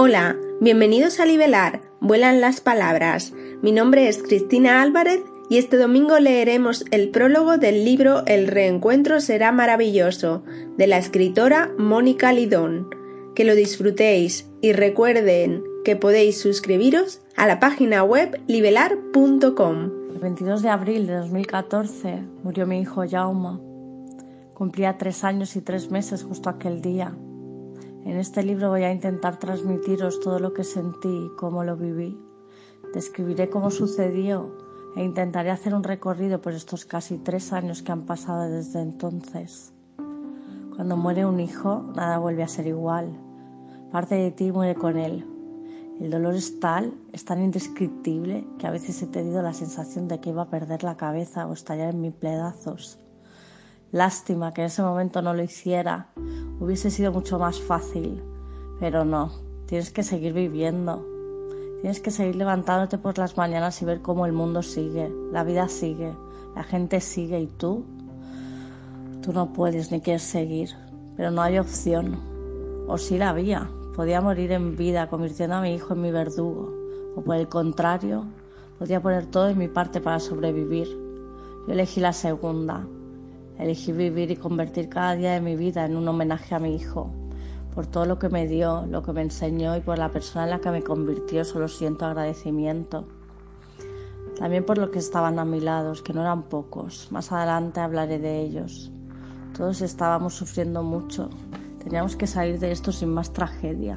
[0.00, 3.32] Hola, bienvenidos a Libelar, vuelan las palabras.
[3.62, 9.20] Mi nombre es Cristina Álvarez y este domingo leeremos el prólogo del libro El reencuentro
[9.20, 10.44] será maravilloso,
[10.76, 12.88] de la escritora Mónica Lidón.
[13.34, 19.90] Que lo disfrutéis y recuerden que podéis suscribiros a la página web libelar.com.
[20.12, 23.58] El 22 de abril de 2014 murió mi hijo Jauma.
[24.54, 27.16] Cumplía tres años y tres meses justo aquel día.
[28.04, 32.18] En este libro voy a intentar transmitiros todo lo que sentí y cómo lo viví.
[32.94, 34.56] Describiré cómo sucedió
[34.96, 39.72] e intentaré hacer un recorrido por estos casi tres años que han pasado desde entonces.
[40.74, 43.10] Cuando muere un hijo, nada vuelve a ser igual.
[43.90, 45.26] Parte de ti muere con él.
[46.00, 50.20] El dolor es tal, es tan indescriptible, que a veces he tenido la sensación de
[50.20, 53.00] que iba a perder la cabeza o estallar en mil pedazos.
[53.90, 56.08] Lástima que en ese momento no lo hiciera.
[56.60, 58.22] Hubiese sido mucho más fácil.
[58.80, 59.32] Pero no,
[59.66, 61.06] tienes que seguir viviendo.
[61.80, 65.68] Tienes que seguir levantándote por las mañanas y ver cómo el mundo sigue, la vida
[65.68, 66.12] sigue,
[66.56, 67.84] la gente sigue y tú,
[69.22, 70.70] tú no puedes ni quieres seguir.
[71.16, 72.18] Pero no hay opción.
[72.88, 73.70] O sí la había.
[73.94, 76.72] Podía morir en vida convirtiendo a mi hijo en mi verdugo.
[77.16, 78.24] O por el contrario,
[78.78, 80.88] podía poner todo de mi parte para sobrevivir.
[81.66, 82.86] Yo elegí la segunda,
[83.58, 87.10] Elegí vivir y convertir cada día de mi vida en un homenaje a mi hijo.
[87.74, 90.50] Por todo lo que me dio, lo que me enseñó y por la persona en
[90.50, 93.06] la que me convirtió, solo siento agradecimiento.
[94.38, 97.10] También por lo que estaban a mi lado, que no eran pocos.
[97.10, 98.92] Más adelante hablaré de ellos.
[99.56, 101.28] Todos estábamos sufriendo mucho.
[101.82, 103.96] Teníamos que salir de esto sin más tragedia.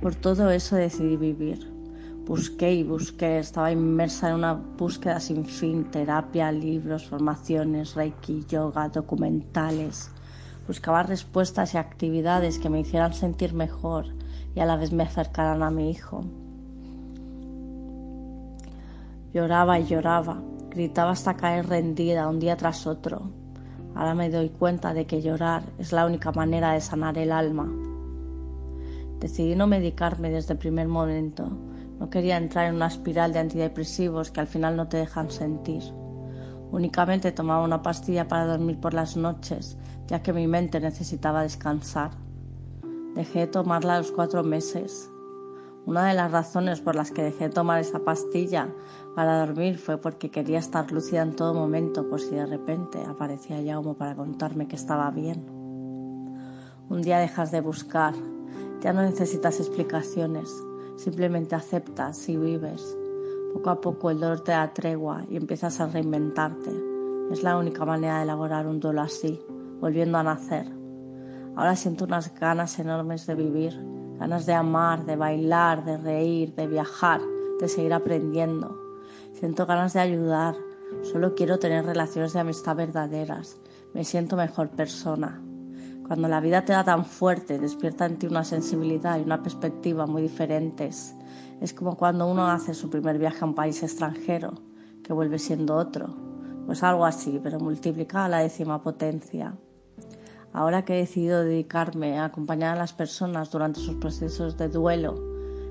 [0.00, 1.79] Por todo eso decidí vivir.
[2.26, 8.88] Busqué y busqué, estaba inmersa en una búsqueda sin fin, terapia, libros, formaciones, reiki, yoga,
[8.88, 10.10] documentales.
[10.66, 14.06] Buscaba respuestas y actividades que me hicieran sentir mejor
[14.54, 16.22] y a la vez me acercaran a mi hijo.
[19.32, 23.30] Lloraba y lloraba, gritaba hasta caer rendida un día tras otro.
[23.96, 27.66] Ahora me doy cuenta de que llorar es la única manera de sanar el alma.
[29.18, 31.50] Decidí no medicarme desde el primer momento
[32.00, 35.82] no quería entrar en una espiral de antidepresivos que al final no te dejan sentir.
[36.72, 42.12] Únicamente tomaba una pastilla para dormir por las noches, ya que mi mente necesitaba descansar.
[43.14, 45.10] Dejé de tomarla a los cuatro meses.
[45.84, 48.68] Una de las razones por las que dejé de tomar esa pastilla
[49.14, 53.62] para dormir fue porque quería estar lúcida en todo momento por si de repente aparecía
[53.62, 55.44] Jaume para contarme que estaba bien.
[56.88, 58.14] Un día dejas de buscar,
[58.80, 60.50] ya no necesitas explicaciones,
[61.00, 62.94] Simplemente aceptas y vives.
[63.54, 66.70] Poco a poco el dolor te da tregua y empiezas a reinventarte.
[67.30, 69.40] Es la única manera de elaborar un duelo así,
[69.80, 70.66] volviendo a nacer.
[71.56, 73.72] Ahora siento unas ganas enormes de vivir,
[74.18, 77.22] ganas de amar, de bailar, de reír, de viajar,
[77.58, 78.78] de seguir aprendiendo.
[79.32, 80.54] Siento ganas de ayudar,
[81.00, 83.58] solo quiero tener relaciones de amistad verdaderas.
[83.94, 85.40] Me siento mejor persona.
[86.10, 90.08] Cuando la vida te da tan fuerte, despierta en ti una sensibilidad y una perspectiva
[90.08, 91.14] muy diferentes.
[91.60, 94.54] Es como cuando uno hace su primer viaje a un país extranjero,
[95.04, 96.08] que vuelve siendo otro.
[96.66, 99.54] Pues algo así, pero multiplicado a la décima potencia.
[100.52, 105.14] Ahora que he decidido dedicarme a acompañar a las personas durante sus procesos de duelo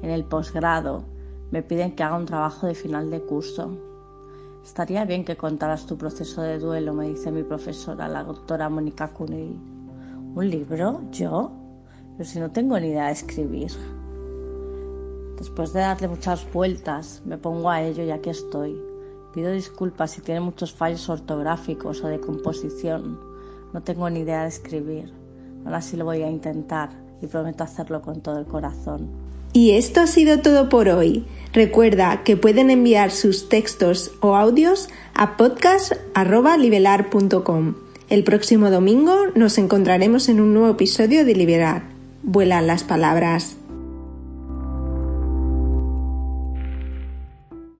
[0.00, 1.02] en el posgrado,
[1.50, 3.76] me piden que haga un trabajo de final de curso.
[4.62, 9.08] Estaría bien que contaras tu proceso de duelo, me dice mi profesora, la doctora Mónica
[9.08, 9.79] Cunil.
[10.34, 11.00] ¿Un libro?
[11.10, 11.50] ¿Yo?
[12.16, 13.72] Pero si no tengo ni idea de escribir.
[15.36, 18.80] Después de darle muchas vueltas, me pongo a ello y aquí estoy.
[19.34, 23.18] Pido disculpas si tiene muchos fallos ortográficos o de composición.
[23.72, 25.12] No tengo ni idea de escribir.
[25.64, 29.08] Ahora sí lo voy a intentar y prometo hacerlo con todo el corazón.
[29.52, 31.26] Y esto ha sido todo por hoy.
[31.52, 37.89] Recuerda que pueden enviar sus textos o audios a podcast.libelar.com.
[38.10, 41.84] El próximo domingo nos encontraremos en un nuevo episodio de Liberar.
[42.24, 43.56] Vuelan las palabras.